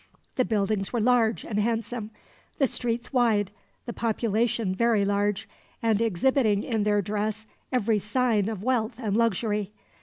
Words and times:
The 0.35 0.45
buildings 0.45 0.91
were 0.91 0.99
large 0.99 1.45
and 1.45 1.59
handsome, 1.59 2.09
the 2.57 2.65
streets 2.65 3.13
wide, 3.13 3.51
the 3.85 3.93
population 3.93 4.73
very 4.73 5.05
large, 5.05 5.47
and 5.79 6.01
exhibiting 6.01 6.63
in 6.63 6.81
their 6.85 7.03
dress 7.03 7.45
every 7.71 7.99
sign 7.99 8.49
of 8.49 8.63
wealth 8.63 8.95
and 8.97 9.15
luxury. 9.15 9.71